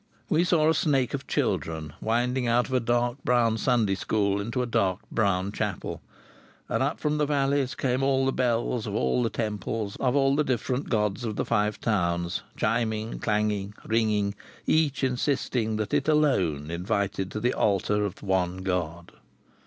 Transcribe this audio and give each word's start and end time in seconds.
We 0.29 0.43
saw 0.45 0.67
a 0.67 0.73
snake 0.73 1.13
of 1.13 1.27
children 1.27 1.93
winding 2.01 2.47
out 2.47 2.65
of 2.67 2.73
a 2.73 2.79
dark 2.79 3.23
brown 3.23 3.59
Sunday 3.59 3.93
school 3.93 4.41
into 4.41 4.63
a 4.63 4.65
dark 4.65 4.97
brown 5.11 5.51
chapel. 5.51 6.01
And 6.67 6.81
up 6.81 6.99
from 6.99 7.19
the 7.19 7.27
valleys 7.27 7.75
came 7.75 8.01
all 8.01 8.25
the 8.25 8.31
bells 8.33 8.87
of 8.87 8.95
all 8.95 9.21
the 9.21 9.29
temples 9.29 9.95
of 9.97 10.15
all 10.15 10.35
the 10.35 10.43
different 10.43 10.89
gods 10.89 11.23
of 11.23 11.35
the 11.35 11.45
Five 11.45 11.79
Towns, 11.79 12.41
chiming, 12.57 13.19
clanging, 13.19 13.75
ringing, 13.85 14.33
each 14.65 15.03
insisting 15.03 15.75
that 15.75 15.93
it 15.93 16.07
alone 16.07 16.71
invited 16.71 17.29
to 17.29 17.39
the 17.39 17.53
altar 17.53 18.03
of 18.03 18.15
the 18.15 18.25
one 18.25 18.57
God. 18.63 19.11